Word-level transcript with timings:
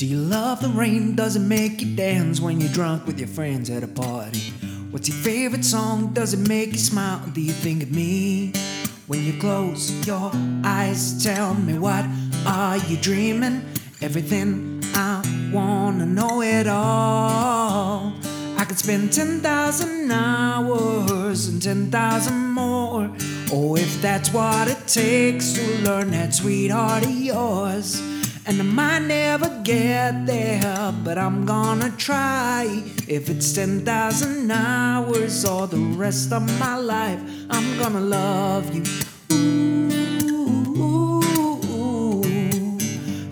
Do 0.00 0.06
you 0.06 0.16
love 0.16 0.62
the 0.62 0.70
rain? 0.70 1.14
Does 1.14 1.36
it 1.36 1.40
make 1.40 1.82
you 1.82 1.94
dance 1.94 2.40
when 2.40 2.58
you're 2.58 2.72
drunk 2.72 3.06
with 3.06 3.18
your 3.18 3.28
friends 3.28 3.68
at 3.68 3.82
a 3.82 3.86
party? 3.86 4.40
What's 4.90 5.08
your 5.08 5.18
favorite 5.18 5.62
song? 5.62 6.14
Does 6.14 6.32
it 6.32 6.48
make 6.48 6.72
you 6.72 6.78
smile? 6.78 7.20
Do 7.34 7.42
you 7.42 7.52
think 7.52 7.82
of 7.82 7.92
me? 7.92 8.54
When 9.08 9.22
you 9.22 9.38
close 9.38 9.90
your 10.06 10.30
eyes, 10.64 11.22
tell 11.22 11.52
me 11.52 11.78
what 11.78 12.06
are 12.46 12.78
you 12.78 12.96
dreaming? 12.96 13.60
Everything 14.00 14.82
I 14.94 15.20
wanna 15.52 16.06
know 16.06 16.40
it 16.40 16.66
all. 16.66 18.14
I 18.56 18.64
could 18.64 18.78
spend 18.78 19.12
10,000 19.12 20.10
hours 20.10 21.46
and 21.46 21.60
10,000 21.60 22.48
more. 22.48 23.14
Oh, 23.52 23.76
if 23.76 24.00
that's 24.00 24.32
what 24.32 24.66
it 24.66 24.86
takes 24.86 25.52
to 25.52 25.82
learn 25.82 26.12
that 26.12 26.32
sweetheart 26.32 27.04
of 27.04 27.10
yours. 27.10 28.00
And 28.50 28.58
I 28.58 28.64
might 28.64 29.02
never 29.02 29.48
get 29.62 30.26
there, 30.26 30.92
but 31.04 31.16
I'm 31.16 31.46
gonna 31.46 31.92
try. 31.96 32.82
If 33.06 33.30
it's 33.30 33.52
10,000 33.52 34.50
hours 34.50 35.44
or 35.44 35.68
the 35.68 35.78
rest 35.78 36.32
of 36.32 36.42
my 36.58 36.74
life, 36.76 37.20
I'm 37.48 37.78
gonna 37.78 38.00
love 38.00 38.74
you. 38.74 38.82
Ooh, 39.30 41.22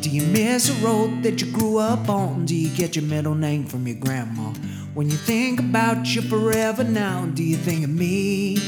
do 0.00 0.10
you 0.10 0.26
miss 0.32 0.68
a 0.68 0.84
road 0.84 1.22
that 1.22 1.40
you 1.40 1.52
grew 1.52 1.78
up 1.78 2.08
on? 2.08 2.44
Do 2.44 2.56
you 2.56 2.70
get 2.70 2.96
your 2.96 3.04
middle 3.04 3.36
name 3.36 3.66
from 3.66 3.86
your 3.86 3.98
grandma? 3.98 4.52
When 4.94 5.08
you 5.08 5.16
think 5.16 5.60
about 5.60 6.12
you 6.12 6.22
forever 6.22 6.82
now, 6.82 7.26
do 7.26 7.44
you 7.44 7.56
think 7.56 7.84
of 7.84 7.90
me? 7.90 8.58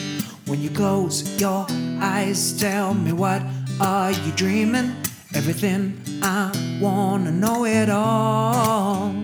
When 0.47 0.63
you 0.63 0.71
close 0.71 1.41
your 1.41 1.67
eyes, 2.01 2.53
tell 2.57 2.95
me 2.95 3.13
what 3.13 3.43
are 3.81 4.13
you 4.13 4.31
dreaming? 4.37 4.95
Everything 5.35 6.01
I 6.23 6.51
wanna 6.81 7.31
know 7.33 7.65
it 7.65 7.89
all. 7.91 9.15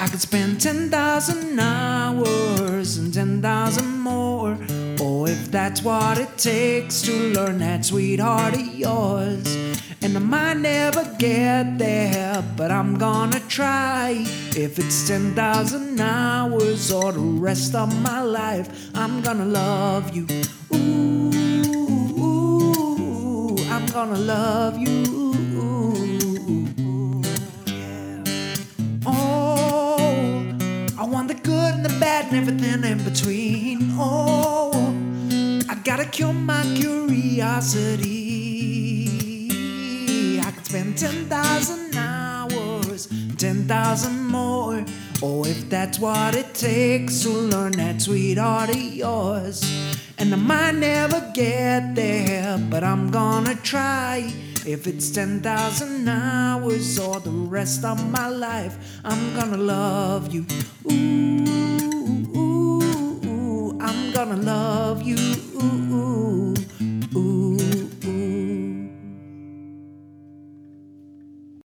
I 0.00 0.06
could 0.06 0.20
spend 0.20 0.60
10,000 0.60 1.58
hours 1.58 2.98
and 2.98 3.12
10,000 3.12 3.98
more. 3.98 4.56
Oh, 5.00 5.26
if 5.26 5.50
that's 5.50 5.82
what 5.82 6.18
it 6.18 6.38
takes 6.38 7.02
to 7.02 7.12
learn 7.32 7.58
that 7.58 7.84
sweetheart 7.84 8.54
of 8.54 8.74
yours. 8.74 9.56
And 10.00 10.16
I 10.16 10.20
might 10.20 10.58
never 10.58 11.04
get 11.18 11.78
there, 11.78 12.44
but 12.56 12.70
I'm 12.70 12.96
gonna 12.96 13.40
try. 13.48 14.24
If 14.56 14.78
it's 14.78 15.08
10,000 15.08 16.00
hours 16.00 16.92
or 16.92 17.12
the 17.12 17.18
rest 17.18 17.74
of 17.74 17.92
my 18.00 18.20
life, 18.20 18.68
I'm 18.94 19.20
gonna 19.22 19.44
love 19.44 20.14
you. 20.14 20.26
Ooh, 20.72 21.30
I'm 23.68 23.86
gonna 23.86 24.18
love 24.18 24.47
and 32.30 32.36
everything 32.36 32.84
in 32.84 33.02
between. 33.04 33.92
Oh, 33.94 34.94
I 35.68 35.74
gotta 35.76 36.04
cure 36.04 36.32
my 36.32 36.62
curiosity. 36.76 38.08
I 40.40 40.50
could 40.50 40.66
spend 40.66 40.98
10,000 40.98 41.96
hours, 41.96 43.08
10,000 43.36 44.26
more. 44.26 44.84
Oh, 45.22 45.44
if 45.44 45.68
that's 45.70 45.98
what 45.98 46.34
it 46.34 46.54
takes 46.54 47.22
to 47.22 47.30
learn 47.30 47.72
that 47.72 48.02
sweetheart 48.02 48.70
of 48.70 48.76
yours. 48.76 49.62
And 50.18 50.32
I 50.34 50.36
might 50.36 50.74
never 50.74 51.30
get 51.34 51.94
there, 51.94 52.58
but 52.70 52.84
I'm 52.84 53.10
gonna 53.10 53.54
try. 53.54 54.30
If 54.66 54.86
it's 54.86 55.10
10,000 55.10 56.06
hours 56.08 56.98
or 56.98 57.20
the 57.20 57.30
rest 57.30 57.84
of 57.84 58.10
my 58.10 58.28
life, 58.28 58.76
I'm 59.04 59.34
gonna 59.34 59.56
love 59.56 60.30
you. 60.34 60.44
Ooh, 60.92 61.57
gonna 64.28 64.42
love 64.42 65.02
you. 65.02 65.16
Ooh, 65.54 65.94
ooh. 65.94 66.57